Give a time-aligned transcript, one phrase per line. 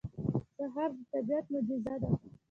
[0.55, 2.09] سهار د طبیعت معجزه ده.